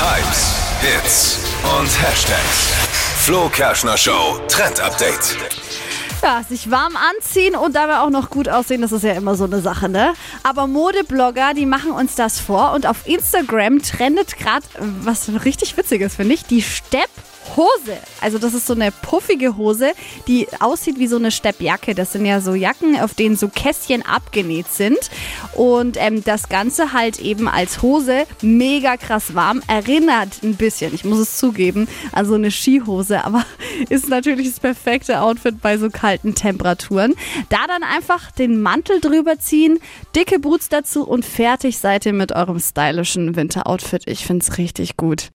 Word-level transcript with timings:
Hypes, 0.00 0.54
Hits 0.80 1.38
und 1.76 1.88
Hashtags. 2.00 2.72
Flo 3.24 3.48
Kerschner 3.48 3.96
Show 3.96 4.38
Trend 4.46 4.78
Update. 4.78 5.36
Ja, 6.22 6.44
sich 6.48 6.70
warm 6.70 6.92
anziehen 6.96 7.56
und 7.56 7.74
dabei 7.74 7.98
auch 7.98 8.10
noch 8.10 8.30
gut 8.30 8.48
aussehen, 8.48 8.80
das 8.80 8.92
ist 8.92 9.02
ja 9.02 9.14
immer 9.14 9.34
so 9.34 9.42
eine 9.42 9.60
Sache, 9.60 9.88
ne? 9.88 10.14
Aber 10.44 10.68
Modeblogger, 10.68 11.52
die 11.52 11.66
machen 11.66 11.90
uns 11.90 12.14
das 12.14 12.38
vor 12.38 12.74
und 12.74 12.86
auf 12.86 13.08
Instagram 13.08 13.82
trendet 13.82 14.36
gerade 14.36 14.64
was 15.00 15.30
richtig 15.44 15.76
Witziges, 15.76 16.14
finde 16.14 16.34
ich, 16.34 16.44
die 16.44 16.62
Stepp 16.62 17.10
Hose. 17.58 17.98
Also 18.20 18.38
das 18.38 18.54
ist 18.54 18.68
so 18.68 18.74
eine 18.74 18.92
puffige 18.92 19.56
Hose, 19.56 19.90
die 20.28 20.46
aussieht 20.60 20.98
wie 20.98 21.08
so 21.08 21.16
eine 21.16 21.32
Steppjacke. 21.32 21.94
Das 21.96 22.12
sind 22.12 22.24
ja 22.24 22.40
so 22.40 22.54
Jacken, 22.54 22.98
auf 22.98 23.14
denen 23.14 23.36
so 23.36 23.48
Kästchen 23.48 24.06
abgenäht 24.06 24.68
sind. 24.68 24.98
Und 25.56 25.96
ähm, 25.98 26.22
das 26.22 26.48
Ganze 26.48 26.92
halt 26.92 27.18
eben 27.18 27.48
als 27.48 27.82
Hose 27.82 28.26
mega 28.42 28.96
krass 28.96 29.34
warm. 29.34 29.60
Erinnert 29.66 30.42
ein 30.44 30.54
bisschen, 30.54 30.94
ich 30.94 31.04
muss 31.04 31.18
es 31.18 31.36
zugeben, 31.36 31.88
an 32.12 32.26
so 32.26 32.34
eine 32.34 32.52
Skihose. 32.52 33.24
Aber 33.24 33.44
ist 33.88 34.08
natürlich 34.08 34.48
das 34.48 34.60
perfekte 34.60 35.20
Outfit 35.20 35.60
bei 35.60 35.78
so 35.78 35.90
kalten 35.90 36.36
Temperaturen. 36.36 37.14
Da 37.48 37.66
dann 37.66 37.82
einfach 37.82 38.30
den 38.30 38.62
Mantel 38.62 39.00
drüber 39.00 39.40
ziehen, 39.40 39.80
dicke 40.14 40.38
Boots 40.38 40.68
dazu 40.68 41.04
und 41.04 41.24
fertig 41.24 41.78
seid 41.78 42.06
ihr 42.06 42.12
mit 42.12 42.30
eurem 42.30 42.60
stylischen 42.60 43.34
Winteroutfit. 43.34 44.04
Ich 44.06 44.24
finde 44.24 44.44
es 44.44 44.58
richtig 44.58 44.96
gut. 44.96 45.30